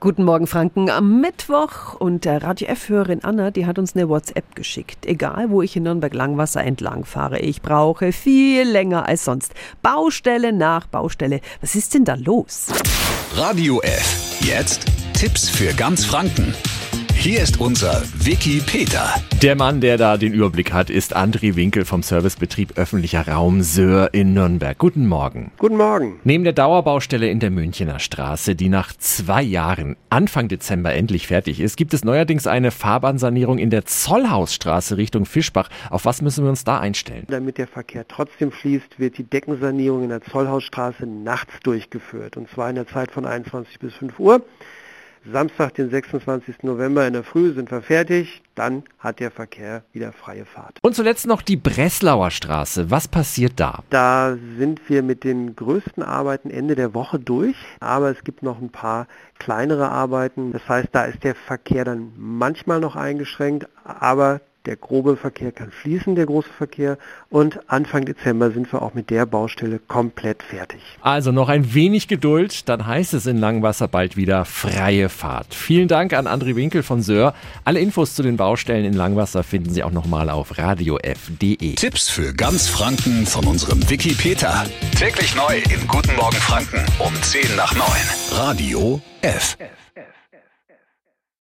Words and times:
Guten 0.00 0.24
Morgen, 0.24 0.46
Franken. 0.46 0.88
Am 0.88 1.20
Mittwoch 1.20 1.92
und 1.92 2.24
der 2.24 2.42
Radio 2.42 2.68
F-Hörerin 2.68 3.22
Anna, 3.22 3.50
die 3.50 3.66
hat 3.66 3.78
uns 3.78 3.94
eine 3.94 4.08
WhatsApp 4.08 4.56
geschickt. 4.56 5.04
Egal, 5.04 5.50
wo 5.50 5.60
ich 5.60 5.76
in 5.76 5.82
Nürnberg-Langwasser 5.82 6.64
entlang 6.64 7.04
fahre, 7.04 7.38
ich 7.40 7.60
brauche 7.60 8.10
viel 8.12 8.66
länger 8.66 9.06
als 9.06 9.26
sonst. 9.26 9.52
Baustelle 9.82 10.54
nach 10.54 10.86
Baustelle. 10.86 11.42
Was 11.60 11.74
ist 11.74 11.92
denn 11.92 12.06
da 12.06 12.14
los? 12.14 12.68
Radio 13.34 13.82
F. 13.82 14.40
Jetzt 14.40 14.86
Tipps 15.12 15.50
für 15.50 15.74
ganz 15.74 16.06
Franken. 16.06 16.54
Hier 17.20 17.42
ist 17.42 17.60
unser 17.60 18.00
Wiki 18.14 18.62
Peter. 18.64 19.14
Der 19.42 19.54
Mann, 19.54 19.82
der 19.82 19.98
da 19.98 20.16
den 20.16 20.32
Überblick 20.32 20.72
hat, 20.72 20.88
ist 20.88 21.14
André 21.14 21.54
Winkel 21.54 21.84
vom 21.84 22.02
Servicebetrieb 22.02 22.78
öffentlicher 22.78 23.28
Raum 23.28 23.60
Söhr 23.60 24.14
in 24.14 24.32
Nürnberg. 24.32 24.78
Guten 24.78 25.06
Morgen. 25.06 25.52
Guten 25.58 25.76
Morgen. 25.76 26.18
Neben 26.24 26.44
der 26.44 26.54
Dauerbaustelle 26.54 27.28
in 27.28 27.38
der 27.38 27.50
Münchener 27.50 27.98
Straße, 27.98 28.54
die 28.54 28.70
nach 28.70 28.94
zwei 28.96 29.42
Jahren 29.42 29.96
Anfang 30.08 30.48
Dezember 30.48 30.94
endlich 30.94 31.26
fertig 31.26 31.60
ist, 31.60 31.76
gibt 31.76 31.92
es 31.92 32.06
neuerdings 32.06 32.46
eine 32.46 32.70
Fahrbahnsanierung 32.70 33.58
in 33.58 33.68
der 33.68 33.84
Zollhausstraße 33.84 34.96
Richtung 34.96 35.26
Fischbach. 35.26 35.68
Auf 35.90 36.06
was 36.06 36.22
müssen 36.22 36.44
wir 36.44 36.48
uns 36.48 36.64
da 36.64 36.80
einstellen? 36.80 37.26
Damit 37.28 37.58
der 37.58 37.68
Verkehr 37.68 38.08
trotzdem 38.08 38.50
fließt, 38.50 38.98
wird 38.98 39.18
die 39.18 39.24
Deckensanierung 39.24 40.04
in 40.04 40.08
der 40.08 40.22
Zollhausstraße 40.22 41.04
nachts 41.04 41.52
durchgeführt. 41.64 42.38
Und 42.38 42.48
zwar 42.48 42.70
in 42.70 42.76
der 42.76 42.86
Zeit 42.86 43.10
von 43.10 43.26
21 43.26 43.78
bis 43.78 43.92
5 43.92 44.18
Uhr. 44.18 44.42
Samstag, 45.24 45.74
den 45.74 45.90
26. 45.90 46.62
November 46.62 47.06
in 47.06 47.12
der 47.12 47.24
Früh 47.24 47.52
sind 47.52 47.70
wir 47.70 47.82
fertig. 47.82 48.42
Dann 48.54 48.84
hat 48.98 49.20
der 49.20 49.30
Verkehr 49.30 49.82
wieder 49.92 50.12
freie 50.12 50.44
Fahrt. 50.44 50.78
Und 50.82 50.94
zuletzt 50.94 51.26
noch 51.26 51.42
die 51.42 51.56
Breslauer 51.56 52.30
Straße. 52.30 52.90
Was 52.90 53.06
passiert 53.06 53.54
da? 53.56 53.82
Da 53.90 54.36
sind 54.58 54.88
wir 54.88 55.02
mit 55.02 55.24
den 55.24 55.56
größten 55.56 56.02
Arbeiten 56.02 56.50
Ende 56.50 56.74
der 56.74 56.94
Woche 56.94 57.18
durch. 57.18 57.56
Aber 57.80 58.10
es 58.10 58.24
gibt 58.24 58.42
noch 58.42 58.60
ein 58.60 58.70
paar 58.70 59.06
kleinere 59.38 59.90
Arbeiten. 59.90 60.52
Das 60.52 60.66
heißt, 60.68 60.88
da 60.92 61.04
ist 61.04 61.22
der 61.22 61.34
Verkehr 61.34 61.84
dann 61.84 62.12
manchmal 62.16 62.80
noch 62.80 62.96
eingeschränkt. 62.96 63.68
Aber 63.84 64.40
der 64.66 64.76
grobe 64.76 65.16
Verkehr 65.16 65.52
kann 65.52 65.70
fließen, 65.70 66.14
der 66.14 66.26
große 66.26 66.48
Verkehr. 66.48 66.98
Und 67.30 67.60
Anfang 67.68 68.04
Dezember 68.04 68.50
sind 68.50 68.72
wir 68.72 68.82
auch 68.82 68.94
mit 68.94 69.10
der 69.10 69.26
Baustelle 69.26 69.78
komplett 69.78 70.42
fertig. 70.42 70.80
Also 71.00 71.32
noch 71.32 71.48
ein 71.48 71.74
wenig 71.74 72.08
Geduld, 72.08 72.68
dann 72.68 72.86
heißt 72.86 73.14
es 73.14 73.26
in 73.26 73.38
Langwasser 73.38 73.88
bald 73.88 74.16
wieder 74.16 74.44
freie 74.44 75.08
Fahrt. 75.08 75.54
Vielen 75.54 75.88
Dank 75.88 76.12
an 76.12 76.26
André 76.26 76.56
Winkel 76.56 76.82
von 76.82 77.02
Söhr. 77.02 77.34
Alle 77.64 77.80
Infos 77.80 78.14
zu 78.14 78.22
den 78.22 78.36
Baustellen 78.36 78.84
in 78.84 78.94
Langwasser 78.94 79.42
finden 79.42 79.70
Sie 79.70 79.82
auch 79.82 79.92
nochmal 79.92 80.28
auf 80.28 80.58
radiof.de. 80.58 81.74
Tipps 81.74 82.08
für 82.08 82.34
ganz 82.34 82.68
Franken 82.68 83.26
von 83.26 83.46
unserem 83.46 83.88
Wiki 83.88 84.14
Peter. 84.14 84.66
Täglich 84.98 85.34
neu 85.34 85.58
im 85.74 85.86
Guten 85.88 86.14
Morgen 86.16 86.36
Franken 86.36 86.84
um 86.98 87.14
10 87.22 87.56
nach 87.56 87.74
9. 87.74 87.86
Radio 88.32 89.00
F. 89.22 89.56
F. 89.58 89.79